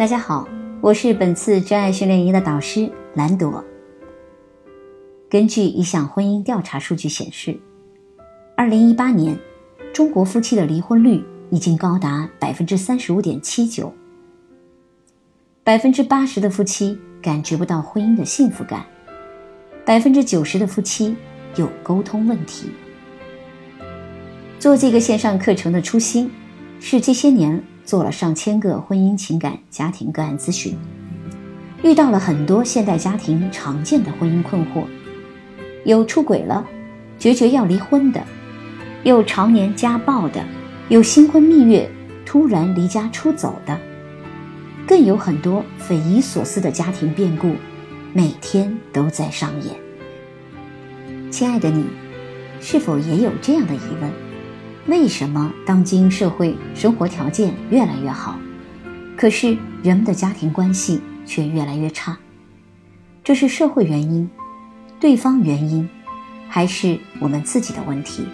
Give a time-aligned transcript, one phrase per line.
[0.00, 0.48] 大家好，
[0.80, 3.62] 我是本次真爱训练营的导师兰朵。
[5.28, 7.60] 根据一项婚姻调查数据显示，
[8.56, 9.38] 二零一八年
[9.92, 13.92] 中国夫妻的离婚率已经高达百分之三十五点七九，
[15.62, 18.86] 百分之八十的夫妻感觉不到婚姻的幸福感，
[19.84, 21.14] 百分之九十的夫妻
[21.56, 22.70] 有沟通问题。
[24.58, 26.30] 做这个线上课程的初心
[26.80, 27.62] 是这些年。
[27.90, 30.78] 做了上千个婚姻、情感、家庭个案咨询，
[31.82, 34.84] 遇到了很多现代家庭常见的婚姻困惑：
[35.84, 36.64] 有出轨了，
[37.18, 38.20] 决绝要离婚的；
[39.02, 40.38] 有常年家暴的；
[40.88, 41.90] 有新婚蜜月
[42.24, 43.76] 突然离家出走的；
[44.86, 47.56] 更有很多匪夷所思的家庭变故，
[48.12, 49.74] 每天都在上演。
[51.28, 51.86] 亲爱的你，
[52.60, 54.29] 是否也有这样的疑问？
[54.90, 58.36] 为什么当今社会生活条件越来越好，
[59.16, 62.18] 可是人们的家庭关系却越来越差？
[63.22, 64.28] 这是社会原因、
[64.98, 65.88] 对方原因，
[66.48, 68.26] 还是我们自己的问题？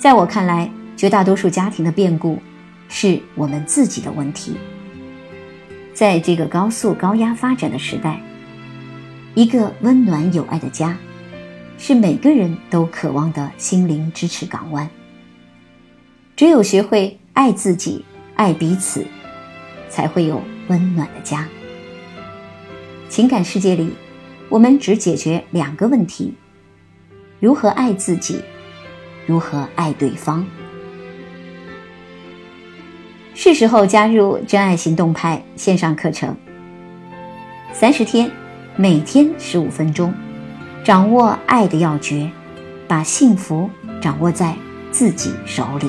[0.00, 2.42] 在我看来，绝大多数家庭的变故
[2.88, 4.56] 是我们自己的问题。
[5.94, 8.20] 在这个高速高压发展的时代，
[9.36, 10.98] 一个温暖有爱的家。
[11.78, 14.88] 是每个人都渴望的心灵支持港湾。
[16.36, 18.04] 只有学会爱自己、
[18.34, 19.06] 爱彼此，
[19.88, 21.46] 才会有温暖的家。
[23.08, 23.90] 情感世界里，
[24.48, 26.34] 我们只解决两个问题：
[27.38, 28.40] 如何爱自己，
[29.26, 30.44] 如何爱对方。
[33.36, 36.36] 是时候加入真爱行动派线上课程，
[37.72, 38.28] 三十天，
[38.74, 40.12] 每天十五分钟。
[40.82, 42.28] 掌握爱的要诀，
[42.88, 43.70] 把幸福
[44.02, 44.56] 掌握在
[44.90, 45.88] 自己手里。